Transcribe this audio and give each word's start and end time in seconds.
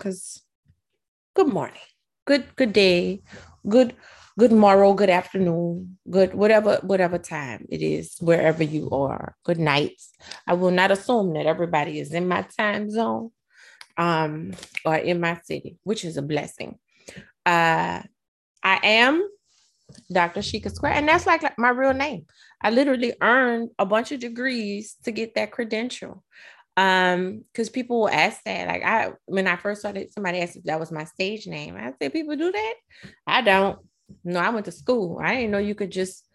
because 0.00 0.42
good 1.34 1.48
morning, 1.48 1.84
good 2.26 2.56
good 2.56 2.72
day, 2.72 3.20
good 3.68 3.94
good 4.38 4.50
morrow, 4.50 4.94
good 4.94 5.10
afternoon, 5.10 5.98
good 6.08 6.32
whatever 6.32 6.78
whatever 6.82 7.18
time 7.18 7.66
it 7.68 7.82
is 7.82 8.16
wherever 8.20 8.64
you 8.64 8.88
are. 8.90 9.36
Good 9.44 9.58
night. 9.58 10.00
I 10.46 10.54
will 10.54 10.70
not 10.70 10.90
assume 10.90 11.34
that 11.34 11.44
everybody 11.44 12.00
is 12.00 12.14
in 12.14 12.26
my 12.26 12.42
time 12.56 12.90
zone 12.90 13.30
um 13.98 14.52
or 14.86 14.96
in 14.96 15.20
my 15.20 15.38
city, 15.44 15.76
which 15.84 16.06
is 16.06 16.16
a 16.16 16.22
blessing. 16.22 16.78
Uh 17.44 18.00
I 18.62 18.80
am 18.82 19.28
Dr. 20.12 20.40
Shika 20.40 20.72
Square, 20.72 20.94
and 20.94 21.08
that's 21.08 21.26
like, 21.26 21.42
like 21.42 21.58
my 21.58 21.70
real 21.70 21.94
name. 21.94 22.26
I 22.62 22.70
literally 22.70 23.12
earned 23.20 23.70
a 23.78 23.84
bunch 23.86 24.12
of 24.12 24.20
degrees 24.20 24.96
to 25.04 25.10
get 25.10 25.34
that 25.34 25.50
credential. 25.50 26.24
Um, 26.76 27.44
because 27.52 27.68
people 27.68 28.00
will 28.00 28.08
ask 28.08 28.42
that. 28.44 28.68
Like 28.68 28.82
I 28.82 29.12
when 29.26 29.46
I 29.46 29.56
first 29.56 29.80
started, 29.80 30.12
somebody 30.12 30.40
asked 30.40 30.56
if 30.56 30.64
that 30.64 30.80
was 30.80 30.92
my 30.92 31.04
stage 31.04 31.46
name. 31.46 31.76
I 31.76 31.92
said, 32.00 32.12
people 32.12 32.36
do 32.36 32.52
that. 32.52 32.74
I 33.26 33.42
don't. 33.42 33.78
No, 34.24 34.40
I 34.40 34.50
went 34.50 34.66
to 34.66 34.72
school. 34.72 35.20
I 35.22 35.34
didn't 35.34 35.50
know 35.50 35.58
you 35.58 35.74
could 35.74 35.92
just 35.92 36.26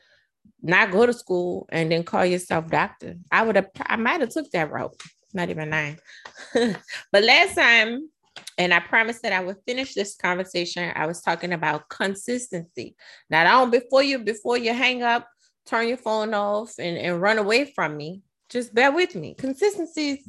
not 0.62 0.92
go 0.92 1.06
to 1.06 1.14
school 1.14 1.68
and 1.72 1.92
then 1.92 2.04
call 2.04 2.26
yourself 2.26 2.70
doctor. 2.70 3.16
I 3.32 3.44
would 3.44 3.56
have 3.56 3.70
I 3.82 3.96
might 3.96 4.22
have 4.22 4.30
took 4.30 4.50
that 4.52 4.72
route. 4.72 4.96
Not 5.34 5.50
even 5.50 5.70
nine. 5.70 5.98
but 6.54 7.24
last 7.24 7.56
time 7.56 8.10
and 8.58 8.74
I 8.74 8.80
promised 8.80 9.22
that 9.24 9.34
I 9.34 9.44
would 9.44 9.58
finish 9.66 9.94
this 9.94 10.16
conversation. 10.16 10.92
I 10.96 11.08
was 11.08 11.22
talking 11.22 11.54
about 11.54 11.90
consistency. 11.90 12.96
Now, 13.30 13.44
don't 13.44 13.72
before 13.72 14.04
you 14.04 14.20
before 14.20 14.58
you 14.58 14.74
hang 14.74 15.04
up, 15.04 15.28
turn 15.66 15.88
your 15.88 15.98
phone 15.98 16.34
off 16.34 16.74
and, 16.80 16.98
and 16.98 17.22
run 17.22 17.38
away 17.38 17.72
from 17.74 17.98
me. 17.98 18.22
Just 18.50 18.74
bear 18.74 18.92
with 18.92 19.16
me. 19.16 19.34
Consistency. 19.34 20.24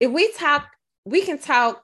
If 0.00 0.10
we 0.10 0.32
talk, 0.32 0.68
we 1.04 1.22
can 1.22 1.38
talk. 1.38 1.82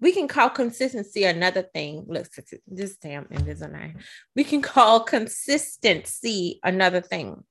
We 0.00 0.12
can 0.12 0.26
call 0.26 0.50
consistency 0.50 1.24
another 1.24 1.62
thing. 1.62 2.04
Look, 2.08 2.26
this 2.66 2.96
damn 2.96 3.26
Invisalign. 3.26 4.00
We 4.34 4.42
can 4.42 4.60
call 4.60 5.00
consistency 5.00 6.58
another 6.64 7.00
thing. 7.00 7.44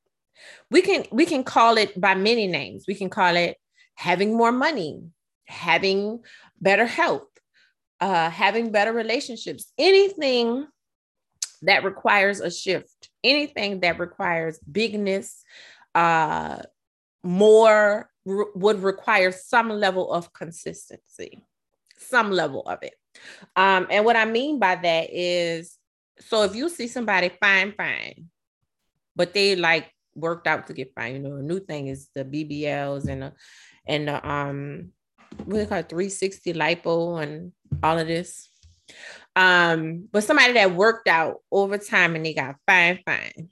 We 0.69 0.81
can 0.81 1.05
we 1.11 1.25
can 1.25 1.43
call 1.43 1.77
it 1.77 1.99
by 1.99 2.15
many 2.15 2.47
names. 2.47 2.85
We 2.87 2.95
can 2.95 3.09
call 3.09 3.35
it 3.37 3.57
having 3.95 4.35
more 4.35 4.51
money, 4.51 5.01
having 5.45 6.19
better 6.59 6.85
health, 6.85 7.27
uh, 8.01 8.29
having 8.29 8.71
better 8.71 8.91
relationships, 8.91 9.71
anything 9.77 10.67
that 11.61 11.83
requires 11.83 12.41
a 12.41 12.49
shift, 12.49 13.09
anything 13.23 13.81
that 13.81 13.99
requires 13.99 14.59
bigness, 14.59 15.43
uh, 15.95 16.61
more 17.23 18.09
re- 18.25 18.45
would 18.55 18.83
require 18.83 19.31
some 19.31 19.69
level 19.69 20.11
of 20.11 20.33
consistency, 20.33 21.43
some 21.97 22.31
level 22.31 22.63
of 22.63 22.83
it. 22.83 22.93
Um, 23.55 23.87
and 23.89 24.05
what 24.05 24.15
I 24.15 24.25
mean 24.25 24.59
by 24.59 24.75
that 24.75 25.09
is 25.11 25.77
so 26.19 26.43
if 26.43 26.55
you 26.55 26.69
see 26.69 26.87
somebody 26.87 27.29
fine, 27.41 27.73
fine, 27.73 28.29
but 29.15 29.33
they 29.33 29.55
like 29.55 29.91
worked 30.15 30.47
out 30.47 30.67
to 30.67 30.73
get 30.73 30.93
fine, 30.93 31.15
you 31.15 31.19
know, 31.19 31.35
a 31.37 31.41
new 31.41 31.59
thing 31.59 31.87
is 31.87 32.09
the 32.13 32.23
BBLs 32.23 33.07
and 33.07 33.23
the 33.23 33.33
and 33.87 34.07
the 34.07 34.29
um 34.29 34.91
what 35.45 35.57
they 35.57 35.65
call 35.65 35.79
it, 35.79 35.89
360 35.89 36.53
lipo 36.53 37.21
and 37.21 37.51
all 37.81 37.97
of 37.97 38.07
this. 38.07 38.49
Um, 39.35 40.09
but 40.11 40.23
somebody 40.23 40.53
that 40.53 40.75
worked 40.75 41.07
out 41.07 41.37
over 41.51 41.77
time 41.77 42.15
and 42.15 42.25
they 42.25 42.33
got 42.33 42.55
fine, 42.67 42.99
fine. 43.05 43.49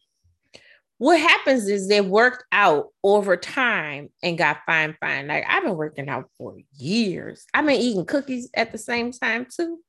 What 1.00 1.20
happens 1.20 1.68
is 1.68 1.88
they 1.88 2.02
worked 2.02 2.44
out 2.52 2.90
over 3.04 3.36
time 3.36 4.10
and 4.22 4.38
got 4.38 4.60
fine, 4.66 4.96
fine. 5.00 5.28
Like 5.28 5.46
I've 5.48 5.64
been 5.64 5.76
working 5.76 6.10
out 6.10 6.30
for 6.38 6.58
years. 6.76 7.46
I've 7.54 7.66
been 7.66 7.82
eating 7.82 8.06
cookies 8.06 8.50
at 8.54 8.72
the 8.72 8.78
same 8.78 9.12
time 9.12 9.48
too. 9.50 9.80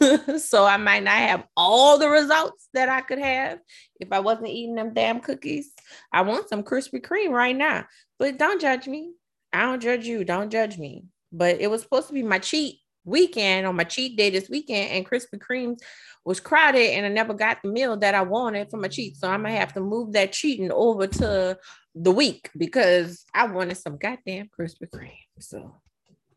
so 0.38 0.64
I 0.64 0.78
might 0.78 1.02
not 1.02 1.14
have 1.14 1.44
all 1.56 1.98
the 1.98 2.08
results 2.08 2.68
that 2.72 2.88
I 2.88 3.02
could 3.02 3.18
have 3.18 3.58
if 4.00 4.12
I 4.12 4.20
wasn't 4.20 4.48
eating 4.48 4.74
them 4.74 4.94
damn 4.94 5.20
cookies. 5.20 5.72
I 6.12 6.22
want 6.22 6.48
some 6.48 6.62
Krispy 6.62 7.00
Kreme 7.00 7.30
right 7.30 7.56
now, 7.56 7.84
but 8.18 8.38
don't 8.38 8.60
judge 8.60 8.86
me. 8.86 9.12
I 9.52 9.62
don't 9.62 9.82
judge 9.82 10.06
you. 10.06 10.24
Don't 10.24 10.50
judge 10.50 10.78
me 10.78 11.04
but 11.34 11.60
it 11.60 11.68
was 11.68 11.82
supposed 11.82 12.06
to 12.06 12.14
be 12.14 12.22
my 12.22 12.38
cheat 12.38 12.78
weekend 13.04 13.66
on 13.66 13.76
my 13.76 13.84
cheat 13.84 14.16
day 14.16 14.30
this 14.30 14.48
weekend, 14.48 14.90
and 14.90 15.06
Krispy 15.06 15.38
Kreme 15.38 15.78
was 16.24 16.40
crowded, 16.40 16.92
and 16.92 17.04
I 17.04 17.08
never 17.10 17.34
got 17.34 17.58
the 17.62 17.68
meal 17.70 17.96
that 17.98 18.14
I 18.14 18.22
wanted 18.22 18.70
for 18.70 18.78
my 18.78 18.88
cheat. 18.88 19.16
So 19.16 19.28
I'm 19.28 19.42
gonna 19.42 19.56
have 19.56 19.74
to 19.74 19.80
move 19.80 20.12
that 20.12 20.32
cheating 20.32 20.72
over 20.72 21.06
to 21.06 21.58
the 21.94 22.10
week 22.10 22.50
because 22.56 23.24
I 23.34 23.46
wanted 23.46 23.76
some 23.76 23.98
goddamn 23.98 24.48
Krispy 24.58 24.88
Kreme. 24.88 25.12
So 25.38 25.74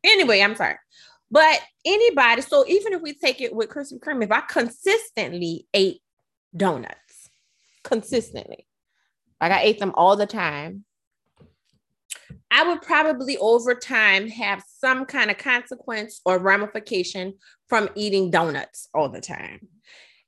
anyway, 0.03 0.41
I'm 0.41 0.55
sorry. 0.55 0.75
But 1.29 1.59
anybody, 1.83 2.41
so 2.41 2.65
even 2.67 2.93
if 2.93 3.01
we 3.01 3.13
take 3.13 3.41
it 3.41 3.53
with 3.53 3.69
Krispy 3.69 3.99
Kreme, 3.99 4.23
if 4.23 4.31
I 4.31 4.41
consistently 4.41 5.67
ate 5.73 6.01
donuts, 6.55 7.29
consistently, 7.83 8.67
like 9.41 9.51
I 9.51 9.61
ate 9.61 9.79
them 9.79 9.93
all 9.95 10.15
the 10.15 10.25
time, 10.25 10.85
I 12.49 12.67
would 12.67 12.81
probably 12.81 13.37
over 13.37 13.75
time 13.75 14.29
have 14.29 14.63
some 14.79 15.05
kind 15.05 15.29
of 15.29 15.37
consequence 15.37 16.21
or 16.25 16.39
ramification 16.39 17.33
from 17.67 17.89
eating 17.95 18.31
donuts 18.31 18.87
all 18.93 19.09
the 19.09 19.21
time. 19.21 19.67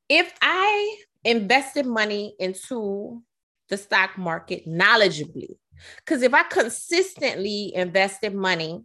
If 0.10 0.34
I 0.42 0.98
invested 1.24 1.86
money 1.86 2.36
into 2.40 3.24
the 3.70 3.78
stock 3.78 4.18
market 4.18 4.68
knowledgeably, 4.68 5.56
because 5.98 6.22
if 6.22 6.34
I 6.34 6.44
consistently 6.44 7.74
invested 7.74 8.36
money 8.36 8.84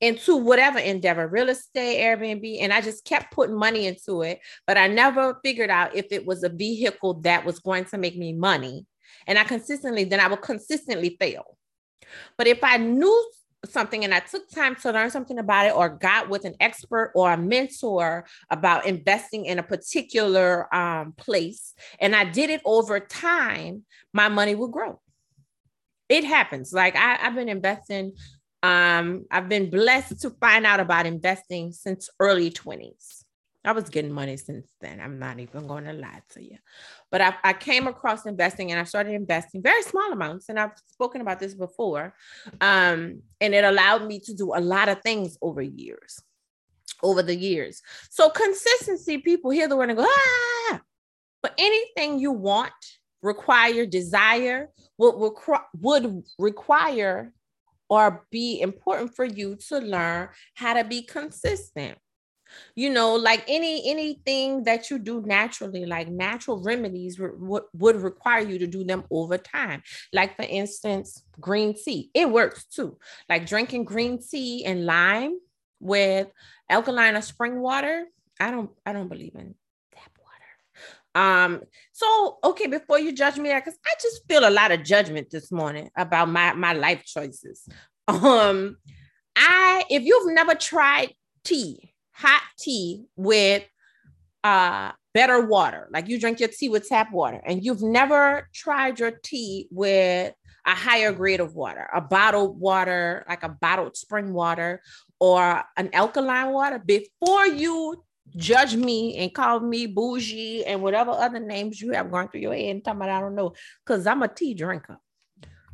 into 0.00 0.36
whatever 0.36 0.78
endeavor, 0.78 1.26
real 1.26 1.48
estate, 1.48 2.02
Airbnb, 2.02 2.58
and 2.60 2.72
I 2.72 2.82
just 2.82 3.06
kept 3.06 3.32
putting 3.32 3.56
money 3.56 3.86
into 3.86 4.22
it, 4.22 4.40
but 4.66 4.76
I 4.76 4.88
never 4.88 5.40
figured 5.42 5.70
out 5.70 5.96
if 5.96 6.06
it 6.10 6.26
was 6.26 6.42
a 6.42 6.50
vehicle 6.50 7.14
that 7.22 7.46
was 7.46 7.60
going 7.60 7.86
to 7.86 7.98
make 7.98 8.16
me 8.18 8.34
money. 8.34 8.86
And 9.26 9.38
I 9.38 9.44
consistently, 9.44 10.04
then 10.04 10.20
I 10.20 10.28
would 10.28 10.42
consistently 10.42 11.16
fail 11.18 11.56
but 12.36 12.46
if 12.46 12.62
I 12.62 12.76
knew 12.76 13.30
something 13.64 14.04
and 14.04 14.14
I 14.14 14.20
took 14.20 14.48
time 14.50 14.76
to 14.76 14.92
learn 14.92 15.10
something 15.10 15.38
about 15.38 15.66
it 15.66 15.74
or 15.74 15.88
got 15.88 16.28
with 16.28 16.44
an 16.44 16.54
expert 16.60 17.12
or 17.14 17.32
a 17.32 17.36
mentor 17.36 18.26
about 18.50 18.86
investing 18.86 19.46
in 19.46 19.58
a 19.58 19.62
particular 19.62 20.72
um, 20.74 21.12
place 21.12 21.74
and 22.00 22.14
I 22.14 22.24
did 22.24 22.50
it 22.50 22.60
over 22.64 23.00
time, 23.00 23.84
my 24.12 24.28
money 24.28 24.54
will 24.54 24.68
grow. 24.68 25.00
It 26.08 26.24
happens. 26.24 26.72
Like 26.72 26.96
I, 26.96 27.18
I've 27.20 27.34
been 27.34 27.48
investing, 27.48 28.12
um, 28.62 29.26
I've 29.30 29.48
been 29.48 29.70
blessed 29.70 30.20
to 30.20 30.30
find 30.30 30.64
out 30.64 30.80
about 30.80 31.06
investing 31.06 31.72
since 31.72 32.08
early 32.20 32.50
20s. 32.50 33.24
I 33.64 33.72
was 33.72 33.90
getting 33.90 34.12
money 34.12 34.36
since 34.36 34.68
then. 34.80 35.00
I'm 35.00 35.18
not 35.18 35.40
even 35.40 35.66
going 35.66 35.84
to 35.84 35.92
lie 35.92 36.22
to 36.34 36.42
you. 36.42 36.56
But 37.16 37.22
I, 37.22 37.34
I, 37.44 37.52
came 37.54 37.86
across 37.86 38.26
investing 38.26 38.70
and 38.70 38.78
I 38.78 38.84
started 38.84 39.14
investing 39.14 39.62
very 39.62 39.80
small 39.80 40.12
amounts. 40.12 40.50
And 40.50 40.60
I've 40.60 40.72
spoken 40.84 41.22
about 41.22 41.40
this 41.40 41.54
before. 41.54 42.14
Um, 42.60 43.22
and 43.40 43.54
it 43.54 43.64
allowed 43.64 44.06
me 44.06 44.20
to 44.20 44.34
do 44.34 44.52
a 44.54 44.60
lot 44.60 44.90
of 44.90 45.00
things 45.00 45.38
over 45.40 45.62
years, 45.62 46.20
over 47.02 47.22
the 47.22 47.34
years. 47.34 47.80
So 48.10 48.28
consistency, 48.28 49.16
people 49.16 49.50
hear 49.50 49.66
the 49.66 49.78
word 49.78 49.88
and 49.88 49.96
go, 49.96 50.04
ah, 50.06 50.80
but 51.40 51.54
anything 51.56 52.18
you 52.18 52.32
want, 52.32 52.74
require, 53.22 53.86
desire, 53.86 54.68
would, 54.98 55.14
requ- 55.14 55.64
would 55.80 56.22
require 56.38 57.32
or 57.88 58.26
be 58.30 58.60
important 58.60 59.16
for 59.16 59.24
you 59.24 59.56
to 59.68 59.78
learn 59.78 60.28
how 60.52 60.74
to 60.74 60.84
be 60.84 61.00
consistent 61.00 61.96
you 62.74 62.90
know 62.90 63.14
like 63.14 63.44
any 63.48 63.90
anything 63.90 64.64
that 64.64 64.90
you 64.90 64.98
do 64.98 65.22
naturally 65.22 65.84
like 65.86 66.08
natural 66.08 66.62
remedies 66.62 67.18
re- 67.18 67.60
would 67.72 67.96
require 67.96 68.40
you 68.40 68.58
to 68.58 68.66
do 68.66 68.84
them 68.84 69.04
over 69.10 69.38
time. 69.38 69.82
Like 70.12 70.36
for 70.36 70.42
instance 70.42 71.22
green 71.40 71.74
tea 71.74 72.10
it 72.14 72.30
works 72.30 72.64
too. 72.64 72.98
Like 73.28 73.46
drinking 73.46 73.84
green 73.84 74.20
tea 74.22 74.64
and 74.64 74.86
lime 74.86 75.38
with 75.80 76.28
alkaline 76.70 77.16
or 77.16 77.20
spring 77.22 77.60
water 77.60 78.06
i 78.40 78.50
don't 78.50 78.70
i 78.84 78.92
don't 78.92 79.08
believe 79.08 79.34
in 79.34 79.54
tap 79.94 80.10
water. 80.18 81.28
Um 81.28 81.62
so 81.92 82.38
okay 82.42 82.66
before 82.66 82.98
you 82.98 83.12
judge 83.12 83.36
me 83.36 83.52
because 83.54 83.78
i 83.84 83.94
just 84.00 84.22
feel 84.28 84.48
a 84.48 84.50
lot 84.50 84.72
of 84.72 84.82
judgment 84.82 85.30
this 85.30 85.52
morning 85.52 85.90
about 85.96 86.28
my 86.28 86.52
my 86.54 86.72
life 86.72 87.04
choices. 87.04 87.68
Um 88.08 88.76
i 89.36 89.84
if 89.90 90.02
you've 90.02 90.32
never 90.32 90.54
tried 90.54 91.12
tea 91.44 91.92
hot 92.16 92.42
tea 92.58 93.04
with 93.16 93.64
uh 94.42 94.92
better 95.12 95.46
water. 95.46 95.88
Like 95.90 96.08
you 96.08 96.20
drink 96.20 96.40
your 96.40 96.48
tea 96.48 96.68
with 96.68 96.88
tap 96.88 97.12
water 97.12 97.40
and 97.44 97.64
you've 97.64 97.82
never 97.82 98.48
tried 98.52 98.98
your 98.98 99.12
tea 99.12 99.68
with 99.70 100.34
a 100.66 100.74
higher 100.74 101.12
grade 101.12 101.40
of 101.40 101.54
water 101.54 101.88
a 101.94 102.00
bottled 102.00 102.58
water 102.58 103.24
like 103.28 103.44
a 103.44 103.48
bottled 103.48 103.96
spring 103.96 104.32
water 104.32 104.82
or 105.20 105.62
an 105.76 105.90
alkaline 105.92 106.52
water. 106.52 106.78
Before 106.78 107.46
you 107.46 108.04
judge 108.36 108.74
me 108.74 109.16
and 109.16 109.32
call 109.32 109.60
me 109.60 109.86
bougie 109.86 110.64
and 110.64 110.82
whatever 110.82 111.12
other 111.12 111.38
names 111.38 111.80
you 111.80 111.92
have 111.92 112.10
going 112.10 112.28
through 112.28 112.40
your 112.40 112.54
head 112.54 112.70
and 112.70 112.84
talking 112.84 113.00
about 113.00 113.10
I 113.10 113.20
don't 113.20 113.34
know 113.34 113.54
because 113.84 114.06
I'm 114.06 114.22
a 114.22 114.28
tea 114.28 114.54
drinker. 114.54 114.98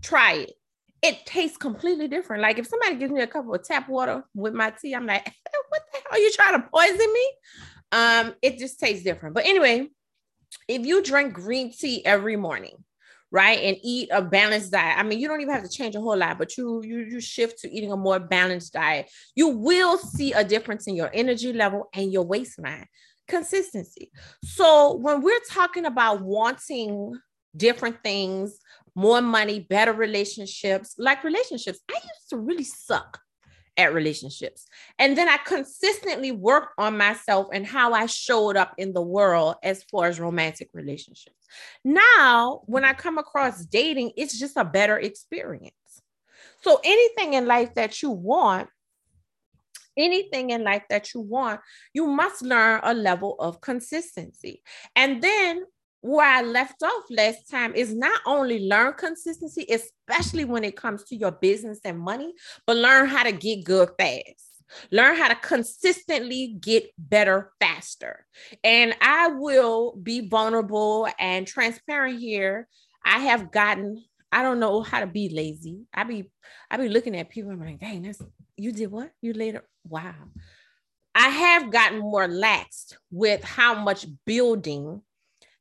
Try 0.02 0.34
it 0.34 0.52
it 1.02 1.26
tastes 1.26 1.56
completely 1.56 2.06
different. 2.06 2.42
Like 2.42 2.58
if 2.58 2.66
somebody 2.66 2.94
gives 2.94 3.12
me 3.12 3.20
a 3.20 3.26
cup 3.26 3.46
of 3.52 3.64
tap 3.64 3.88
water 3.88 4.24
with 4.34 4.54
my 4.54 4.70
tea, 4.70 4.94
I'm 4.94 5.06
like, 5.06 5.24
what 5.68 5.82
the 5.92 5.98
hell 5.98 6.12
Are 6.12 6.18
you 6.18 6.30
trying 6.32 6.62
to 6.62 6.68
poison 6.72 7.12
me? 7.12 7.32
Um, 7.90 8.34
it 8.40 8.58
just 8.58 8.78
tastes 8.78 9.04
different. 9.04 9.34
But 9.34 9.44
anyway, 9.44 9.88
if 10.68 10.86
you 10.86 11.02
drink 11.02 11.34
green 11.34 11.72
tea 11.72 12.06
every 12.06 12.36
morning, 12.36 12.76
right, 13.30 13.58
and 13.58 13.76
eat 13.82 14.10
a 14.12 14.22
balanced 14.22 14.70
diet, 14.70 14.98
I 14.98 15.02
mean, 15.02 15.18
you 15.18 15.26
don't 15.26 15.40
even 15.40 15.52
have 15.52 15.64
to 15.64 15.68
change 15.68 15.96
a 15.96 16.00
whole 16.00 16.16
lot, 16.16 16.38
but 16.38 16.56
you 16.56 16.82
you 16.84 17.00
you 17.00 17.20
shift 17.20 17.58
to 17.60 17.70
eating 17.70 17.90
a 17.90 17.96
more 17.96 18.20
balanced 18.20 18.72
diet, 18.72 19.10
you 19.34 19.48
will 19.48 19.98
see 19.98 20.32
a 20.32 20.44
difference 20.44 20.86
in 20.86 20.94
your 20.94 21.10
energy 21.12 21.52
level 21.52 21.88
and 21.94 22.12
your 22.12 22.24
waistline. 22.24 22.86
Consistency. 23.28 24.10
So 24.44 24.94
when 24.94 25.22
we're 25.22 25.40
talking 25.50 25.86
about 25.86 26.22
wanting 26.22 27.14
different 27.56 28.02
things, 28.02 28.58
more 28.94 29.22
money, 29.22 29.60
better 29.60 29.92
relationships, 29.92 30.94
like 30.98 31.24
relationships, 31.24 31.80
I 31.90 31.94
used 31.94 32.30
to 32.30 32.36
really 32.36 32.64
suck 32.64 33.20
at 33.76 33.94
relationships. 33.94 34.66
And 34.98 35.16
then 35.16 35.28
I 35.28 35.38
consistently 35.38 36.30
worked 36.30 36.74
on 36.78 36.96
myself 36.96 37.48
and 37.52 37.66
how 37.66 37.92
I 37.92 38.06
showed 38.06 38.56
up 38.56 38.74
in 38.76 38.92
the 38.92 39.02
world 39.02 39.56
as 39.62 39.82
far 39.84 40.06
as 40.06 40.20
romantic 40.20 40.68
relationships. 40.74 41.46
Now, 41.84 42.62
when 42.66 42.84
I 42.84 42.92
come 42.92 43.18
across 43.18 43.64
dating, 43.64 44.12
it's 44.16 44.38
just 44.38 44.56
a 44.56 44.64
better 44.64 44.98
experience. 44.98 45.72
So 46.62 46.80
anything 46.84 47.34
in 47.34 47.46
life 47.46 47.74
that 47.74 48.02
you 48.02 48.10
want, 48.10 48.68
anything 49.96 50.50
in 50.50 50.64
life 50.64 50.84
that 50.90 51.14
you 51.14 51.20
want, 51.20 51.60
you 51.92 52.06
must 52.06 52.42
learn 52.42 52.80
a 52.82 52.94
level 52.94 53.36
of 53.38 53.60
consistency. 53.60 54.62
And 54.94 55.22
then 55.22 55.64
where 56.02 56.26
I 56.26 56.42
left 56.42 56.82
off 56.82 57.04
last 57.10 57.48
time 57.48 57.74
is 57.74 57.94
not 57.94 58.20
only 58.26 58.68
learn 58.68 58.94
consistency, 58.94 59.66
especially 59.70 60.44
when 60.44 60.64
it 60.64 60.76
comes 60.76 61.04
to 61.04 61.16
your 61.16 61.30
business 61.30 61.78
and 61.84 61.98
money, 61.98 62.34
but 62.66 62.76
learn 62.76 63.06
how 63.06 63.22
to 63.22 63.32
get 63.32 63.64
good 63.64 63.88
fast. 63.98 64.48
Learn 64.90 65.16
how 65.16 65.28
to 65.28 65.34
consistently 65.36 66.56
get 66.58 66.90
better 66.98 67.52
faster. 67.60 68.26
And 68.64 68.94
I 69.00 69.28
will 69.28 69.94
be 70.02 70.28
vulnerable 70.28 71.08
and 71.18 71.46
transparent 71.46 72.18
here. 72.18 72.68
I 73.04 73.20
have 73.20 73.52
gotten, 73.52 74.02
I 74.32 74.42
don't 74.42 74.60
know 74.60 74.80
how 74.82 75.00
to 75.00 75.06
be 75.06 75.28
lazy. 75.28 75.82
I 75.94 76.04
be 76.04 76.30
I 76.70 76.78
be 76.78 76.88
looking 76.88 77.16
at 77.16 77.28
people, 77.28 77.50
and 77.50 77.60
I'm 77.62 77.68
like, 77.68 77.80
dang, 77.80 78.02
that's 78.02 78.22
you 78.56 78.72
did 78.72 78.90
what? 78.90 79.10
You 79.20 79.34
later. 79.34 79.62
Wow. 79.86 80.14
I 81.14 81.28
have 81.28 81.70
gotten 81.70 81.98
more 81.98 82.26
laxed 82.26 82.94
with 83.10 83.44
how 83.44 83.74
much 83.74 84.06
building 84.24 85.02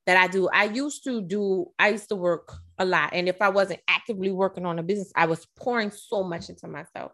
that 0.05 0.17
I 0.17 0.27
do. 0.27 0.49
I 0.49 0.65
used 0.65 1.03
to 1.03 1.21
do, 1.21 1.67
I 1.77 1.89
used 1.89 2.09
to 2.09 2.15
work 2.15 2.53
a 2.79 2.85
lot. 2.85 3.11
And 3.13 3.29
if 3.29 3.41
I 3.41 3.49
wasn't 3.49 3.81
actively 3.87 4.31
working 4.31 4.65
on 4.65 4.79
a 4.79 4.83
business, 4.83 5.11
I 5.15 5.27
was 5.27 5.45
pouring 5.55 5.91
so 5.91 6.23
much 6.23 6.49
into 6.49 6.67
myself. 6.67 7.11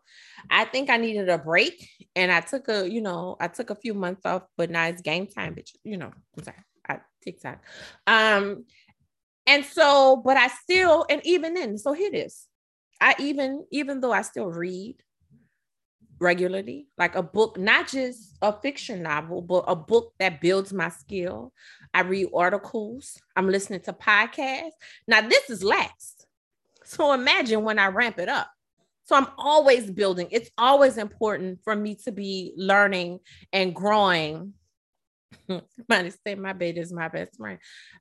I 0.49 0.65
think 0.65 0.89
I 0.89 0.97
needed 0.97 1.27
a 1.27 1.37
break 1.37 1.89
and 2.15 2.31
I 2.31 2.39
took 2.39 2.69
a, 2.69 2.89
you 2.89 3.01
know, 3.01 3.35
I 3.39 3.49
took 3.49 3.69
a 3.69 3.75
few 3.75 3.93
months 3.93 4.25
off, 4.25 4.43
but 4.55 4.69
now 4.69 4.85
it's 4.85 5.01
game 5.01 5.27
time, 5.27 5.55
bitch. 5.55 5.71
You 5.83 5.97
know, 5.97 6.11
I'm 6.37 6.43
sorry, 6.43 6.57
I 6.87 6.99
TikTok. 7.23 7.61
Um, 8.05 8.65
and 9.45 9.65
so, 9.65 10.21
but 10.23 10.37
I 10.37 10.47
still, 10.47 11.05
and 11.09 11.21
even 11.25 11.53
then, 11.53 11.77
so 11.77 11.93
here 11.93 12.09
it 12.13 12.17
is. 12.17 12.47
I 13.01 13.15
even, 13.19 13.65
even 13.71 13.99
though 13.99 14.11
I 14.13 14.21
still 14.21 14.47
read, 14.47 14.95
regularly, 16.19 16.87
like 16.97 17.15
a 17.15 17.23
book, 17.23 17.57
not 17.57 17.87
just 17.87 18.37
a 18.41 18.53
fiction 18.53 19.03
novel, 19.03 19.41
but 19.41 19.65
a 19.67 19.75
book 19.75 20.13
that 20.19 20.41
builds 20.41 20.73
my 20.73 20.89
skill. 20.89 21.53
I 21.93 22.01
read 22.01 22.27
articles, 22.35 23.17
I'm 23.35 23.49
listening 23.49 23.81
to 23.81 23.93
podcasts. 23.93 24.71
Now, 25.07 25.21
this 25.21 25.49
is 25.49 25.63
last. 25.63 26.25
So 26.83 27.13
imagine 27.13 27.63
when 27.63 27.79
I 27.79 27.87
ramp 27.87 28.19
it 28.19 28.29
up. 28.29 28.49
So 29.05 29.15
I'm 29.15 29.27
always 29.37 29.89
building. 29.89 30.27
It's 30.31 30.51
always 30.57 30.97
important 30.97 31.59
for 31.63 31.75
me 31.75 31.95
to 32.03 32.11
be 32.11 32.53
learning 32.57 33.19
and 33.53 33.73
growing. 33.73 34.53
Say 35.89 36.35
my 36.35 36.53
baby 36.53 36.79
is 36.79 36.91
my 36.91 37.07
best 37.07 37.37
friend. 37.37 37.59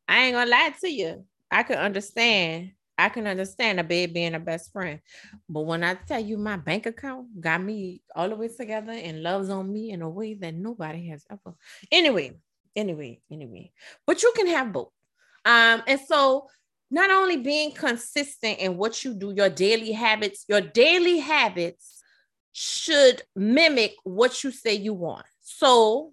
I 0.09 0.25
ain't 0.25 0.35
gonna 0.35 0.51
lie 0.51 0.75
to 0.81 0.89
you. 0.91 1.25
I 1.51 1.63
can 1.63 1.79
understand 1.79 2.73
I 2.99 3.09
can 3.09 3.27
understand 3.27 3.79
a 3.79 3.85
babe 3.85 4.15
being 4.15 4.35
a 4.35 4.41
best 4.41 4.73
friend. 4.73 5.01
But 5.49 5.63
when 5.63 5.85
I 5.85 5.95
tell 5.95 6.21
you 6.21 6.39
my 6.39 6.57
bank 6.57 6.87
account 6.87 7.41
got 7.41 7.63
me 7.63 8.03
all 8.15 8.29
the 8.29 8.37
way 8.37 8.49
together 8.49 8.93
and 8.93 9.23
loves 9.23 9.51
on 9.51 9.71
me 9.73 9.91
in 9.91 10.03
a 10.03 10.09
way 10.09 10.35
that 10.35 10.55
nobody 10.55 11.09
has 11.09 11.25
ever. 11.31 11.55
Anyway, 11.93 12.33
anyway, 12.75 13.21
anyway. 13.31 13.73
But 14.07 14.23
you 14.23 14.33
can 14.35 14.47
have 14.49 14.73
both. 14.73 14.93
Um, 15.45 15.83
and 15.87 16.01
so 16.01 16.49
not 16.91 17.11
only 17.11 17.37
being 17.37 17.73
consistent 17.73 18.59
in 18.59 18.77
what 18.77 19.05
you 19.05 19.15
do, 19.15 19.33
your 19.33 19.51
daily 19.51 19.93
habits, 19.93 20.45
your 20.49 20.61
daily 20.61 21.19
habits 21.19 22.03
should 22.53 23.23
mimic 23.35 23.95
what 24.05 24.43
you 24.43 24.51
say 24.51 24.75
you 24.75 24.95
want. 24.95 25.27
So 25.43 26.13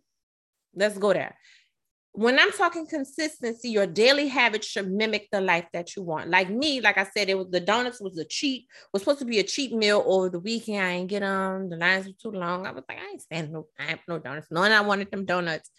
let's 0.76 0.98
go 0.98 1.14
there 1.14 1.36
when 2.16 2.38
I'm 2.38 2.52
talking 2.52 2.86
consistency, 2.86 3.70
your 3.70 3.88
daily 3.88 4.28
habits 4.28 4.68
should 4.68 4.90
mimic 4.92 5.30
the 5.32 5.42
life 5.42 5.66
that 5.74 5.96
you 5.96 6.04
want. 6.04 6.30
Like 6.30 6.48
me, 6.48 6.80
like 6.80 7.00
I 7.00 7.06
said, 7.06 7.28
it 7.28 7.38
was 7.38 7.48
the 7.50 7.60
donuts 7.60 8.00
was 8.00 8.18
a 8.20 8.26
cheat, 8.26 8.68
was 8.94 9.02
supposed 9.02 9.20
to 9.20 9.26
be 9.26 9.40
a 9.40 9.44
cheat 9.44 9.74
meal 9.74 10.04
over 10.06 10.30
the 10.30 10.40
weekend. 10.40 10.86
I 10.86 10.92
ain't 10.92 11.10
get 11.10 11.22
them. 11.22 11.70
The 11.70 11.78
lines 11.78 12.06
were 12.06 12.14
too 12.14 12.38
long. 12.38 12.68
I 12.68 12.72
was 12.72 12.84
like, 12.88 13.00
I 13.00 13.10
ain't 13.10 13.22
standing 13.22 13.54
no 13.54 13.66
time 13.80 13.98
no 14.08 14.20
donuts. 14.20 14.48
No, 14.52 14.62
and 14.62 14.74
I 14.74 14.82
wanted 14.82 15.10
them 15.10 15.26
donuts. 15.26 15.72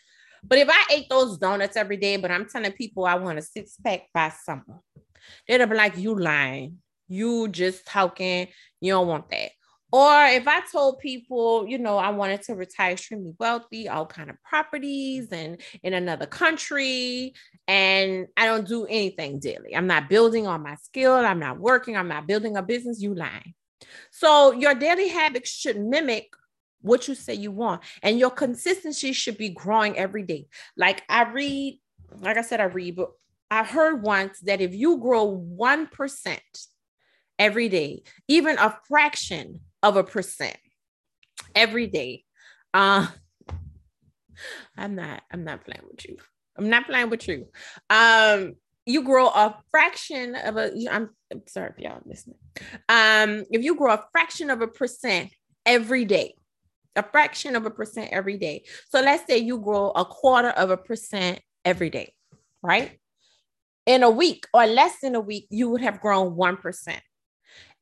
But 0.42 0.58
if 0.58 0.68
I 0.68 0.84
ate 0.92 1.08
those 1.08 1.38
donuts 1.38 1.76
every 1.76 1.96
day, 1.96 2.16
but 2.16 2.32
I'm 2.32 2.48
telling 2.48 2.72
people 2.72 3.06
I 3.06 3.14
want 3.14 3.38
a 3.38 3.42
six 3.42 3.76
pack 3.82 4.08
by 4.12 4.30
summer, 4.30 4.80
they'd 5.46 5.64
be 5.64 5.76
like, 5.76 5.96
you 5.96 6.18
lying. 6.18 6.78
You 7.06 7.46
just 7.46 7.86
talking. 7.86 8.48
You 8.80 8.92
don't 8.92 9.06
want 9.06 9.30
that. 9.30 9.52
Or 9.94 10.24
if 10.24 10.48
I 10.48 10.60
told 10.72 10.98
people, 10.98 11.68
you 11.68 11.78
know, 11.78 11.98
I 11.98 12.10
wanted 12.10 12.42
to 12.42 12.56
retire 12.56 12.94
extremely 12.94 13.32
wealthy, 13.38 13.88
all 13.88 14.06
kind 14.06 14.28
of 14.28 14.42
properties 14.42 15.28
and 15.30 15.60
in 15.84 15.94
another 15.94 16.26
country, 16.26 17.34
and 17.68 18.26
I 18.36 18.46
don't 18.46 18.66
do 18.66 18.86
anything 18.86 19.38
daily. 19.38 19.76
I'm 19.76 19.86
not 19.86 20.08
building 20.08 20.48
on 20.48 20.64
my 20.64 20.74
skill. 20.74 21.12
I'm 21.14 21.38
not 21.38 21.60
working. 21.60 21.96
I'm 21.96 22.08
not 22.08 22.26
building 22.26 22.56
a 22.56 22.62
business. 22.62 23.00
You 23.00 23.14
lying. 23.14 23.54
So 24.10 24.50
your 24.50 24.74
daily 24.74 25.06
habits 25.06 25.48
should 25.48 25.78
mimic 25.78 26.26
what 26.82 27.06
you 27.06 27.14
say 27.14 27.34
you 27.34 27.52
want, 27.52 27.82
and 28.02 28.18
your 28.18 28.30
consistency 28.30 29.12
should 29.12 29.38
be 29.38 29.50
growing 29.50 29.96
every 29.96 30.24
day. 30.24 30.48
Like 30.76 31.04
I 31.08 31.30
read, 31.30 31.78
like 32.18 32.36
I 32.36 32.42
said, 32.42 32.60
I 32.60 32.64
read, 32.64 32.96
but 32.96 33.12
I 33.48 33.62
heard 33.62 34.02
once 34.02 34.40
that 34.40 34.60
if 34.60 34.74
you 34.74 34.98
grow 34.98 35.22
one 35.22 35.86
percent 35.86 36.42
every 37.38 37.68
day, 37.68 38.02
even 38.26 38.58
a 38.58 38.76
fraction 38.88 39.60
of 39.84 39.96
a 39.96 40.02
percent 40.02 40.56
every 41.54 41.86
day. 41.86 42.24
Uh, 42.72 43.06
I'm 44.76 44.94
not, 44.94 45.22
I'm 45.32 45.44
not 45.44 45.64
playing 45.64 45.84
with 45.88 46.04
you. 46.08 46.16
I'm 46.56 46.68
not 46.68 46.86
playing 46.86 47.10
with 47.10 47.28
you. 47.28 47.46
Um, 47.90 48.54
you 48.86 49.02
grow 49.02 49.26
a 49.26 49.62
fraction 49.70 50.34
of 50.34 50.56
a, 50.56 50.72
I'm, 50.90 51.10
I'm 51.32 51.42
sorry 51.46 51.72
if 51.76 51.82
y'all 51.82 52.00
listening. 52.04 52.38
Um, 52.88 53.44
if 53.50 53.62
you 53.62 53.76
grow 53.76 53.92
a 53.92 54.04
fraction 54.12 54.50
of 54.50 54.62
a 54.62 54.68
percent 54.68 55.30
every 55.66 56.04
day, 56.04 56.34
a 56.96 57.02
fraction 57.02 57.56
of 57.56 57.66
a 57.66 57.70
percent 57.70 58.10
every 58.12 58.38
day. 58.38 58.64
So 58.88 59.00
let's 59.00 59.26
say 59.26 59.38
you 59.38 59.58
grow 59.58 59.90
a 59.90 60.04
quarter 60.04 60.50
of 60.50 60.70
a 60.70 60.76
percent 60.76 61.40
every 61.64 61.90
day, 61.90 62.14
right? 62.62 62.98
In 63.86 64.02
a 64.02 64.10
week 64.10 64.46
or 64.54 64.66
less 64.66 65.00
than 65.02 65.14
a 65.14 65.20
week, 65.20 65.46
you 65.50 65.68
would 65.70 65.82
have 65.82 66.00
grown 66.00 66.36
1%. 66.36 67.00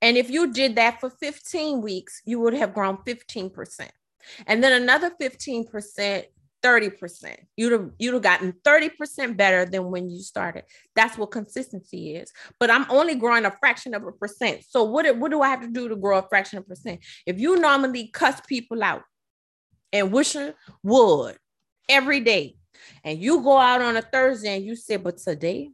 And 0.02 0.16
if 0.16 0.28
you 0.28 0.52
did 0.52 0.74
that 0.76 1.00
for 1.00 1.08
15 1.08 1.80
weeks, 1.80 2.20
you 2.26 2.40
would 2.40 2.54
have 2.54 2.74
grown 2.74 2.98
15%. 2.98 3.88
And 4.46 4.62
then 4.62 4.82
another 4.82 5.10
15%, 5.20 6.24
30%. 6.62 7.36
You'd 7.56 7.72
have 7.72 7.90
you'd 7.98 8.14
have 8.14 8.22
gotten 8.22 8.52
30% 8.64 9.36
better 9.36 9.64
than 9.64 9.90
when 9.90 10.10
you 10.10 10.20
started. 10.20 10.64
That's 10.94 11.18
what 11.18 11.30
consistency 11.30 12.16
is. 12.16 12.32
But 12.60 12.70
I'm 12.70 12.86
only 12.90 13.14
growing 13.14 13.44
a 13.44 13.50
fraction 13.50 13.94
of 13.94 14.04
a 14.04 14.12
percent. 14.12 14.62
So 14.68 14.84
what, 14.84 15.16
what 15.16 15.30
do 15.30 15.40
I 15.42 15.48
have 15.48 15.62
to 15.62 15.68
do 15.68 15.88
to 15.88 15.96
grow 15.96 16.18
a 16.18 16.28
fraction 16.28 16.58
of 16.58 16.64
a 16.64 16.68
percent? 16.68 17.00
If 17.26 17.40
you 17.40 17.58
normally 17.58 18.08
cuss 18.08 18.40
people 18.46 18.82
out 18.82 19.02
and 19.92 20.12
wish 20.12 20.36
would 20.82 21.36
every 21.88 22.20
day, 22.20 22.56
and 23.04 23.18
you 23.18 23.42
go 23.42 23.58
out 23.58 23.82
on 23.82 23.96
a 23.96 24.02
Thursday 24.02 24.56
and 24.56 24.64
you 24.64 24.76
say, 24.76 24.96
but 24.96 25.18
today 25.18 25.70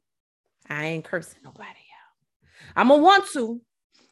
I 0.68 0.86
ain't 0.86 1.04
cursing 1.04 1.40
nobody 1.44 1.68
out. 1.68 2.74
I'm 2.76 2.88
gonna 2.88 3.02
want 3.02 3.26
to, 3.32 3.60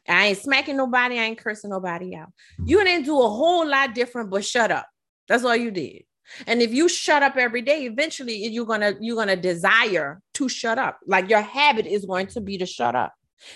I 0.07 0.27
ain't 0.27 0.37
smacking 0.37 0.77
nobody. 0.77 1.19
I 1.19 1.23
ain't 1.23 1.37
cursing 1.37 1.69
nobody 1.69 2.15
out. 2.15 2.31
You 2.63 2.83
didn't 2.83 3.05
do 3.05 3.19
a 3.21 3.29
whole 3.29 3.67
lot 3.67 3.93
different, 3.93 4.29
but 4.29 4.45
shut 4.45 4.71
up. 4.71 4.87
That's 5.27 5.43
all 5.43 5.55
you 5.55 5.71
did. 5.71 6.03
And 6.45 6.61
if 6.61 6.73
you 6.73 6.89
shut 6.89 7.23
up 7.23 7.37
every 7.37 7.61
day, 7.61 7.85
eventually 7.85 8.45
you're 8.47 8.65
gonna 8.65 8.95
you're 8.99 9.15
gonna 9.15 9.35
desire 9.35 10.21
to 10.35 10.49
shut 10.49 10.77
up. 10.77 10.99
Like 11.05 11.29
your 11.29 11.41
habit 11.41 11.85
is 11.85 12.05
going 12.05 12.27
to 12.27 12.41
be 12.41 12.57
to 12.57 12.65
shut 12.65 12.95
up. 12.95 13.13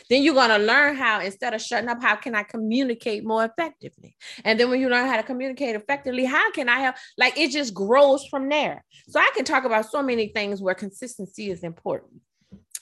Then 0.09 0.23
you're 0.23 0.35
gonna 0.35 0.59
learn 0.59 0.95
how 0.95 1.21
instead 1.21 1.53
of 1.53 1.61
shutting 1.61 1.89
up, 1.89 2.01
how 2.01 2.15
can 2.15 2.35
I 2.35 2.43
communicate 2.43 3.25
more 3.25 3.45
effectively? 3.45 4.15
And 4.45 4.59
then 4.59 4.69
when 4.69 4.79
you 4.79 4.89
learn 4.89 5.07
how 5.07 5.17
to 5.17 5.23
communicate 5.23 5.75
effectively, 5.75 6.25
how 6.25 6.51
can 6.51 6.69
I 6.69 6.79
help? 6.79 6.95
Like 7.17 7.37
it 7.37 7.51
just 7.51 7.73
grows 7.73 8.25
from 8.27 8.47
there. 8.47 8.83
So 9.09 9.19
I 9.19 9.31
can 9.35 9.43
talk 9.43 9.65
about 9.65 9.89
so 9.89 10.01
many 10.01 10.27
things 10.29 10.61
where 10.61 10.75
consistency 10.75 11.49
is 11.49 11.63
important 11.63 12.21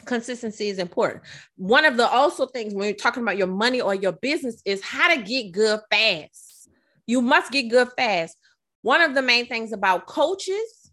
consistency 0.06 0.70
is 0.70 0.80
important. 0.80 1.24
One 1.58 1.86
of 1.86 1.98
the 1.98 2.08
also 2.08 2.48
things 2.48 2.74
when 2.74 2.88
you're 2.88 2.96
talking 2.96 3.24
about 3.24 3.38
your 3.38 3.48
money 3.48 3.82
or 3.82 3.94
your 3.96 4.14
business 4.14 4.62
is 4.66 4.82
how 4.84 5.14
to 5.14 5.22
get 5.22 5.52
good 5.52 5.80
fast. 5.92 6.70
You 7.06 7.22
must 7.22 7.52
get 7.52 7.70
good 7.70 7.90
fast. 7.98 8.38
one 8.82 9.02
of 9.02 9.14
the 9.14 9.22
main 9.22 9.46
things 9.46 9.74
about 9.74 10.08
coaches 10.08 10.92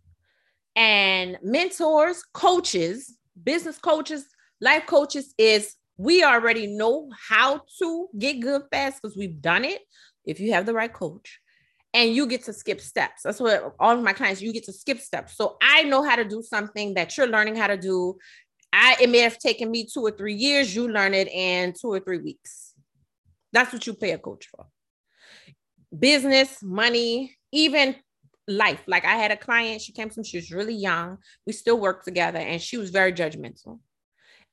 and 0.74 1.38
mentors, 1.42 2.22
coaches, 2.32 3.16
business 3.44 3.78
coaches, 3.78 4.26
life 4.60 4.86
coaches 4.86 5.34
is 5.38 5.76
we 5.96 6.24
already 6.24 6.66
know 6.66 7.08
how 7.28 7.62
to 7.78 8.08
get 8.18 8.40
good 8.40 8.62
fast 8.70 9.00
because 9.00 9.16
we've 9.16 9.40
done 9.40 9.64
it 9.64 9.82
if 10.24 10.40
you 10.40 10.52
have 10.52 10.66
the 10.66 10.74
right 10.74 10.92
coach 10.92 11.40
and 11.94 12.14
you 12.14 12.26
get 12.26 12.44
to 12.44 12.52
skip 12.52 12.80
steps. 12.80 13.22
That's 13.22 13.40
what 13.40 13.74
all 13.80 13.96
of 13.96 14.02
my 14.02 14.12
clients 14.12 14.42
you 14.42 14.52
get 14.52 14.64
to 14.64 14.72
skip 14.72 15.00
steps. 15.00 15.36
So 15.36 15.56
I 15.62 15.82
know 15.84 16.02
how 16.02 16.16
to 16.16 16.24
do 16.24 16.42
something 16.42 16.94
that 16.94 17.16
you're 17.16 17.26
learning 17.26 17.56
how 17.56 17.68
to 17.68 17.76
do. 17.78 18.18
I 18.72 18.96
it 19.00 19.10
may 19.10 19.18
have 19.18 19.38
taken 19.38 19.70
me 19.70 19.86
two 19.86 20.02
or 20.02 20.10
three 20.10 20.34
years. 20.34 20.74
You 20.74 20.88
learn 20.88 21.14
it 21.14 21.28
in 21.28 21.72
two 21.72 21.92
or 21.92 22.00
three 22.00 22.18
weeks. 22.18 22.74
That's 23.52 23.72
what 23.72 23.86
you 23.86 23.94
pay 23.94 24.12
a 24.12 24.18
coach 24.18 24.46
for. 24.48 24.66
Business, 25.96 26.62
money, 26.62 27.36
even 27.52 27.96
life. 28.48 28.82
Like 28.86 29.04
I 29.04 29.16
had 29.16 29.30
a 29.30 29.36
client, 29.36 29.82
she 29.82 29.92
came 29.92 30.10
from, 30.10 30.24
she 30.24 30.36
was 30.36 30.50
really 30.50 30.74
young. 30.74 31.18
We 31.46 31.52
still 31.52 31.80
work 31.80 32.04
together, 32.04 32.38
and 32.38 32.60
she 32.60 32.76
was 32.76 32.90
very 32.90 33.12
judgmental. 33.12 33.80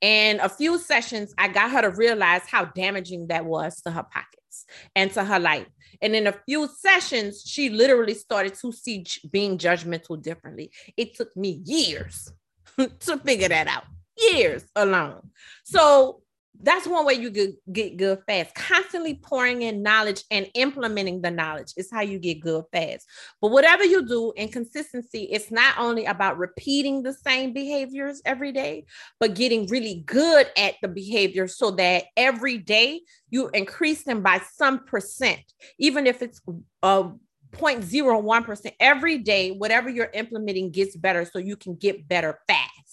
And 0.02 0.40
a 0.42 0.50
few 0.50 0.80
sessions, 0.80 1.34
I 1.38 1.48
got 1.48 1.72
her 1.72 1.82
to 1.82 1.90
realize 1.90 2.42
how 2.46 2.66
damaging 2.66 3.28
that 3.28 3.46
was 3.46 3.82
to 3.84 3.92
her 3.92 4.04
pockets 4.04 4.66
and 4.96 5.10
to 5.14 5.24
her 5.24 5.40
life. 5.40 5.68
And 6.02 6.14
in 6.14 6.28
a 6.28 6.36
few 6.46 6.68
sessions, 6.68 7.44
she 7.46 7.70
literally 7.70 8.14
started 8.14 8.56
to 8.56 8.74
see 8.74 9.06
being 9.32 9.58
judgmental 9.58 10.22
differently. 10.22 10.72
It 10.98 11.16
took 11.16 11.36
me 11.38 11.62
years 11.64 12.30
to 12.78 13.18
figure 13.20 13.48
that 13.48 13.68
out, 13.68 13.86
years 14.18 14.64
alone. 14.76 15.30
So 15.64 16.24
that's 16.62 16.88
one 16.88 17.06
way 17.06 17.16
you 17.16 17.30
get, 17.30 17.52
get 17.74 17.98
good 17.98 18.20
fast. 18.28 18.54
Constantly 18.56 19.16
pouring 19.16 19.64
in 19.64 19.82
knowledge 19.84 20.24
and 20.32 20.50
implementing 20.54 21.22
the 21.22 21.32
knowledge 21.32 21.74
is 21.76 21.90
how 21.92 22.02
you 22.02 22.20
get 22.20 22.40
good 22.40 22.64
fast. 22.72 23.08
But 23.42 23.52
whatever 23.52 23.84
you 23.84 24.08
do 24.08 24.32
in 24.36 24.50
consistency, 24.50 25.24
it's 25.32 25.52
not 25.52 25.78
only 25.78 26.06
about 26.06 26.38
repeating 26.38 27.02
the 27.02 27.14
same 27.14 27.54
behaviors 27.54 28.22
every 28.24 28.52
day, 28.52 28.86
but 29.20 29.36
getting 29.36 29.68
really 29.68 30.04
good 30.06 30.48
at 30.56 30.76
the 30.82 30.88
behavior 30.88 31.48
so 31.48 31.72
that 31.72 32.06
every 32.16 32.60
day 32.60 33.02
you 33.30 33.50
increase 33.50 34.04
them 34.04 34.22
by 34.22 34.40
some 34.56 34.86
percent, 34.86 35.42
even 35.80 36.08
if 36.08 36.22
it's 36.22 36.40
uh, 36.48 36.58
a 36.84 37.12
0.01% 37.58 38.72
every 38.80 39.18
day, 39.18 39.52
whatever 39.52 39.90
you're 39.90 40.10
implementing 40.14 40.72
gets 40.72 40.96
better 40.96 41.26
so 41.26 41.40
you 41.40 41.56
can 41.56 41.76
get 41.76 42.08
better 42.08 42.40
fast. 42.48 42.93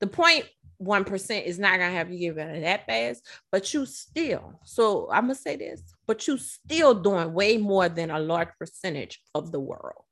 The 0.00 0.06
point 0.06 0.46
one 0.78 1.04
percent 1.04 1.46
is 1.46 1.58
not 1.58 1.78
gonna 1.78 1.90
have 1.90 2.10
you 2.10 2.18
get 2.18 2.36
better 2.36 2.60
that 2.60 2.86
fast, 2.86 3.26
but 3.50 3.74
you 3.74 3.84
still. 3.84 4.60
So 4.64 5.08
I'm 5.10 5.24
gonna 5.24 5.34
say 5.34 5.56
this, 5.56 5.82
but 6.06 6.26
you 6.26 6.38
still 6.38 6.94
doing 6.94 7.32
way 7.32 7.56
more 7.56 7.88
than 7.88 8.10
a 8.10 8.20
large 8.20 8.50
percentage 8.58 9.20
of 9.34 9.50
the 9.50 9.60
world. 9.60 10.04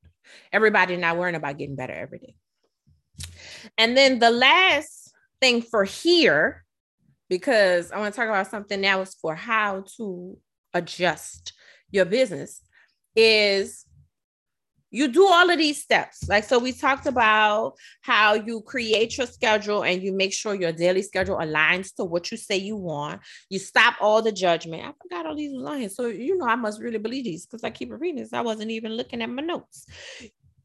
Everybody 0.52 0.96
not 0.96 1.16
worrying 1.16 1.36
about 1.36 1.58
getting 1.58 1.76
better 1.76 1.92
every 1.92 2.18
day. 2.18 2.34
And 3.78 3.96
then 3.96 4.18
the 4.18 4.30
last 4.30 5.12
thing 5.40 5.62
for 5.62 5.84
here, 5.84 6.64
because 7.28 7.92
I 7.92 7.98
want 7.98 8.12
to 8.12 8.20
talk 8.20 8.28
about 8.28 8.50
something 8.50 8.80
that 8.80 8.98
was 8.98 9.14
for 9.14 9.36
how 9.36 9.84
to 9.96 10.36
adjust 10.74 11.52
your 11.90 12.04
business, 12.04 12.60
is 13.14 13.86
you 14.96 15.08
do 15.08 15.26
all 15.26 15.50
of 15.50 15.58
these 15.58 15.82
steps. 15.82 16.26
Like, 16.26 16.44
so 16.44 16.58
we 16.58 16.72
talked 16.72 17.04
about 17.04 17.74
how 18.00 18.32
you 18.32 18.62
create 18.62 19.18
your 19.18 19.26
schedule 19.26 19.84
and 19.84 20.02
you 20.02 20.10
make 20.10 20.32
sure 20.32 20.54
your 20.54 20.72
daily 20.72 21.02
schedule 21.02 21.36
aligns 21.36 21.94
to 21.96 22.04
what 22.04 22.30
you 22.30 22.38
say 22.38 22.56
you 22.56 22.76
want. 22.76 23.20
You 23.50 23.58
stop 23.58 23.96
all 24.00 24.22
the 24.22 24.32
judgment. 24.32 24.84
I 24.84 24.92
forgot 25.02 25.26
all 25.26 25.36
these 25.36 25.52
lines. 25.52 25.94
So, 25.96 26.06
you 26.06 26.38
know, 26.38 26.46
I 26.46 26.54
must 26.54 26.80
really 26.80 26.96
believe 26.96 27.24
these 27.24 27.44
because 27.44 27.62
I 27.62 27.68
keep 27.68 27.92
reading 27.92 28.22
this. 28.22 28.32
I 28.32 28.40
wasn't 28.40 28.70
even 28.70 28.92
looking 28.92 29.20
at 29.20 29.28
my 29.28 29.42
notes. 29.42 29.84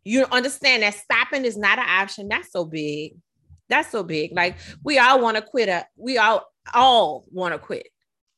You 0.06 0.26
understand 0.32 0.84
that 0.84 0.94
stopping 0.94 1.44
is 1.44 1.58
not 1.58 1.78
an 1.78 1.90
option. 1.90 2.30
That's 2.30 2.54
so 2.54 2.64
big. 2.64 3.18
That's 3.68 3.92
so 3.92 4.02
big. 4.02 4.32
Like, 4.32 4.56
we 4.82 4.98
all 4.98 5.22
want 5.22 5.36
to 5.36 5.44
quit. 5.44 5.68
A, 5.68 5.86
we 5.98 6.18
all, 6.18 6.46
all 6.74 7.26
want 7.32 7.54
to 7.54 7.60
quit. 7.60 7.90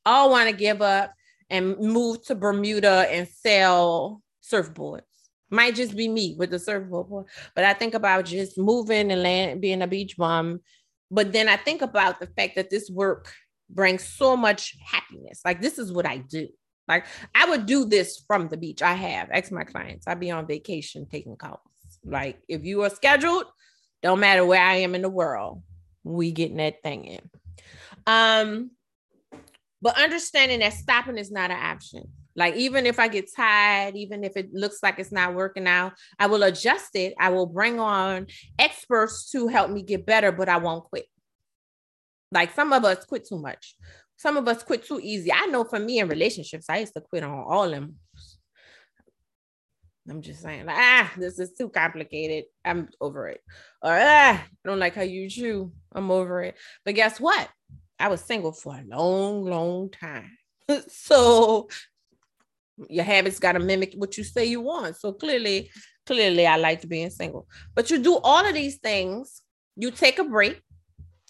All 0.07 0.31
want 0.31 0.49
to 0.49 0.55
give 0.55 0.81
up 0.81 1.13
and 1.51 1.77
move 1.77 2.23
to 2.25 2.33
Bermuda 2.33 3.05
and 3.11 3.27
sell 3.27 4.23
surfboards 4.43 5.03
might 5.53 5.75
just 5.75 5.95
be 5.95 6.07
me 6.07 6.35
with 6.37 6.49
the 6.49 6.59
surfboard, 6.59 7.25
but 7.55 7.63
I 7.63 7.73
think 7.73 7.93
about 7.93 8.25
just 8.25 8.57
moving 8.57 9.11
and 9.11 9.23
land, 9.23 9.61
being 9.61 9.81
a 9.81 9.87
beach 9.87 10.17
bum. 10.17 10.61
But 11.11 11.31
then 11.31 11.47
I 11.47 11.57
think 11.57 11.81
about 11.81 12.19
the 12.19 12.27
fact 12.27 12.55
that 12.55 12.69
this 12.69 12.89
work 12.89 13.31
brings 13.69 14.03
so 14.03 14.35
much 14.35 14.75
happiness. 14.83 15.41
Like 15.45 15.61
this 15.61 15.77
is 15.77 15.91
what 15.91 16.05
I 16.05 16.17
do. 16.17 16.47
Like 16.87 17.05
I 17.33 17.49
would 17.49 17.65
do 17.65 17.85
this 17.85 18.23
from 18.27 18.49
the 18.49 18.57
beach. 18.57 18.81
I 18.81 18.93
have 18.93 19.29
ex 19.31 19.51
my 19.51 19.63
clients. 19.63 20.07
I'd 20.07 20.19
be 20.19 20.31
on 20.31 20.47
vacation 20.47 21.07
taking 21.09 21.37
calls. 21.37 21.59
Like 22.03 22.41
if 22.47 22.65
you 22.65 22.83
are 22.83 22.89
scheduled, 22.89 23.45
don't 24.01 24.19
matter 24.19 24.45
where 24.45 24.61
I 24.61 24.77
am 24.77 24.95
in 24.95 25.01
the 25.01 25.09
world, 25.09 25.63
we 26.03 26.31
getting 26.31 26.57
that 26.57 26.83
thing 26.83 27.05
in. 27.05 27.29
Um, 28.05 28.71
but 29.81 29.97
understanding 29.97 30.59
that 30.59 30.73
stopping 30.73 31.17
is 31.17 31.31
not 31.31 31.51
an 31.51 31.57
option. 31.57 32.11
Like 32.35 32.55
even 32.55 32.85
if 32.85 32.99
I 32.99 33.07
get 33.07 33.29
tired, 33.35 33.95
even 33.95 34.23
if 34.23 34.35
it 34.35 34.53
looks 34.53 34.81
like 34.81 34.99
it's 34.99 35.11
not 35.11 35.35
working 35.35 35.67
out, 35.67 35.93
I 36.17 36.27
will 36.27 36.43
adjust 36.43 36.95
it. 36.95 37.13
I 37.19 37.29
will 37.29 37.45
bring 37.45 37.79
on 37.79 38.27
experts 38.57 39.29
to 39.31 39.47
help 39.47 39.69
me 39.69 39.83
get 39.83 40.05
better, 40.05 40.31
but 40.31 40.49
I 40.49 40.57
won't 40.57 40.85
quit. 40.85 41.05
Like 42.31 42.53
some 42.55 42.73
of 42.73 42.83
us 42.83 43.05
quit 43.05 43.27
too 43.27 43.39
much. 43.39 43.75
Some 44.17 44.37
of 44.37 44.47
us 44.47 44.63
quit 44.63 44.85
too 44.85 44.99
easy. 45.01 45.31
I 45.31 45.47
know 45.47 45.63
for 45.63 45.79
me 45.79 45.99
in 45.99 46.07
relationships, 46.07 46.65
I 46.69 46.79
used 46.79 46.93
to 46.95 47.01
quit 47.01 47.23
on 47.23 47.45
all 47.47 47.65
of 47.65 47.71
them. 47.71 47.95
I'm 50.09 50.21
just 50.21 50.41
saying, 50.41 50.65
like, 50.65 50.75
ah, 50.77 51.13
this 51.17 51.39
is 51.39 51.53
too 51.57 51.69
complicated. 51.69 52.45
I'm 52.65 52.89
over 52.99 53.29
it. 53.29 53.41
Or 53.81 53.91
ah, 53.91 54.43
I 54.43 54.45
don't 54.65 54.79
like 54.79 54.95
how 54.95 55.01
you 55.01 55.29
chew. 55.29 55.71
I'm 55.93 56.11
over 56.11 56.41
it. 56.43 56.55
But 56.83 56.95
guess 56.95 57.19
what? 57.19 57.47
I 57.99 58.09
was 58.09 58.21
single 58.21 58.51
for 58.51 58.75
a 58.75 58.83
long, 58.85 59.45
long 59.45 59.89
time. 59.89 60.31
so 60.89 61.69
your 62.89 63.03
habits 63.03 63.39
got 63.39 63.53
to 63.53 63.59
mimic 63.59 63.93
what 63.95 64.17
you 64.17 64.23
say 64.23 64.45
you 64.45 64.61
want. 64.61 64.97
So 64.97 65.13
clearly, 65.13 65.69
clearly, 66.05 66.47
I 66.47 66.57
liked 66.57 66.87
being 66.89 67.09
single. 67.09 67.47
But 67.75 67.89
you 67.89 67.99
do 67.99 68.17
all 68.17 68.45
of 68.45 68.53
these 68.53 68.77
things. 68.77 69.41
You 69.75 69.91
take 69.91 70.19
a 70.19 70.23
break, 70.23 70.61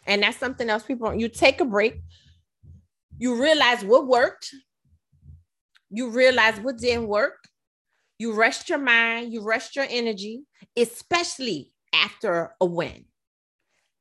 and 0.05 0.23
that's 0.23 0.37
something 0.37 0.69
else 0.69 0.83
people. 0.83 1.13
You 1.13 1.29
take 1.29 1.61
a 1.61 1.65
break. 1.65 2.01
You 3.17 3.41
realize 3.41 3.83
what 3.83 4.07
worked. 4.07 4.53
You 5.89 6.09
realize 6.09 6.59
what 6.59 6.77
didn't 6.77 7.07
work. 7.07 7.37
You 8.17 8.33
rest 8.33 8.69
your 8.69 8.79
mind. 8.79 9.31
You 9.33 9.41
rest 9.41 9.75
your 9.75 9.85
energy, 9.89 10.43
especially 10.77 11.71
after 11.93 12.55
a 12.59 12.65
win, 12.65 13.05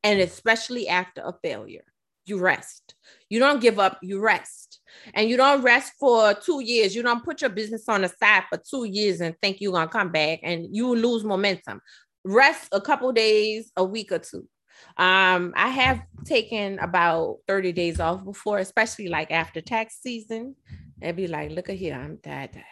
and 0.02 0.20
especially 0.20 0.88
after 0.88 1.22
a 1.22 1.34
failure. 1.42 1.84
You 2.24 2.38
rest. 2.38 2.94
You 3.28 3.40
don't 3.40 3.60
give 3.60 3.78
up. 3.78 3.98
You 4.02 4.20
rest 4.20 4.80
and 5.14 5.28
you 5.28 5.36
don't 5.36 5.62
rest 5.62 5.92
for 5.98 6.34
two 6.34 6.60
years. 6.60 6.94
You 6.94 7.02
don't 7.02 7.24
put 7.24 7.40
your 7.40 7.50
business 7.50 7.88
on 7.88 8.02
the 8.02 8.08
side 8.08 8.44
for 8.48 8.58
two 8.58 8.84
years 8.84 9.20
and 9.20 9.36
think 9.40 9.60
you're 9.60 9.72
gonna 9.72 9.88
come 9.88 10.10
back 10.10 10.40
and 10.42 10.66
you 10.74 10.94
lose 10.94 11.24
momentum. 11.24 11.80
Rest 12.24 12.68
a 12.72 12.80
couple 12.80 13.12
days, 13.12 13.72
a 13.76 13.84
week 13.84 14.12
or 14.12 14.18
two. 14.18 14.48
Um, 14.96 15.52
I 15.56 15.68
have 15.68 16.02
taken 16.24 16.78
about 16.78 17.38
30 17.48 17.72
days 17.72 18.00
off 18.00 18.24
before, 18.24 18.58
especially 18.58 19.08
like 19.08 19.30
after 19.30 19.60
tax 19.60 19.98
season. 20.00 20.56
And 21.00 21.16
be 21.16 21.26
like, 21.26 21.50
look 21.50 21.68
at 21.68 21.76
here, 21.76 21.94
I'm 21.94 22.18
tired. 22.18 22.62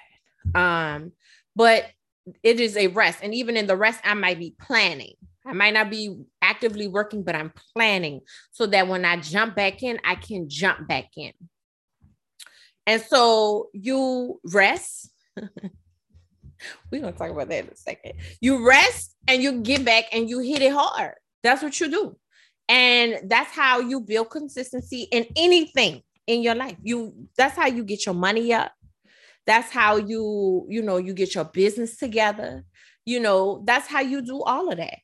Um, 0.55 1.12
but 1.57 1.87
it 2.43 2.61
is 2.61 2.77
a 2.77 2.87
rest. 2.89 3.21
And 3.23 3.35
even 3.35 3.57
in 3.57 3.67
the 3.67 3.77
rest, 3.77 4.00
I 4.05 4.15
might 4.15 4.39
be 4.39 4.55
planning. 4.61 5.15
I 5.47 5.53
might 5.53 5.75
not 5.75 5.91
be 5.91 6.17
actively 6.43 6.87
working, 6.87 7.23
but 7.23 7.35
I'm 7.35 7.53
planning 7.75 8.21
so 8.53 8.67
that 8.67 8.87
when 8.87 9.05
I 9.05 9.17
jump 9.17 9.57
back 9.57 9.83
in, 9.83 9.99
I 10.05 10.15
can 10.15 10.49
jump 10.49 10.87
back 10.87 11.07
in. 11.17 11.33
And 12.87 13.03
so 13.03 13.71
you 13.73 14.41
rest. 14.45 15.11
We're 16.91 17.01
gonna 17.01 17.13
talk 17.13 17.31
about 17.31 17.49
that 17.49 17.65
in 17.65 17.71
a 17.71 17.77
second. 17.77 18.15
You 18.41 18.67
rest 18.67 19.15
and 19.27 19.43
you 19.43 19.61
get 19.61 19.85
back 19.85 20.05
and 20.13 20.29
you 20.29 20.41
hit 20.41 20.63
it 20.63 20.73
hard. 20.73 21.15
That's 21.43 21.63
what 21.63 21.79
you 21.81 21.91
do. 21.91 22.17
And 22.69 23.31
that's 23.31 23.53
how 23.53 23.81
you 23.81 24.01
build 24.01 24.31
consistency 24.31 25.09
in 25.11 25.27
anything 25.37 26.03
in 26.27 26.43
your 26.43 26.55
life. 26.55 26.77
You 26.83 27.15
that's 27.37 27.57
how 27.57 27.67
you 27.67 27.83
get 27.83 28.07
your 28.07 28.15
money 28.15 28.53
up. 28.53 28.73
That's 29.47 29.71
how 29.73 29.97
you, 29.97 30.67
you 30.69 30.83
know, 30.83 30.99
you 30.99 31.15
get 31.15 31.35
your 31.35 31.45
business 31.45 31.97
together. 31.97 32.65
You 33.05 33.21
know, 33.21 33.63
that's 33.65 33.89
how 33.89 34.01
you 34.01 34.23
do 34.23 34.43
all 34.43 34.71
of 34.71 34.79
that. 34.79 34.99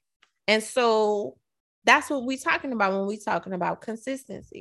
And 0.47 0.63
so 0.63 1.37
that's 1.85 2.11
what 2.11 2.25
we're 2.25 2.39
talking 2.39 2.73
about 2.73 2.93
when 2.93 3.07
we're 3.07 3.19
talking 3.19 3.53
about 3.53 3.81
consistency. 3.81 4.55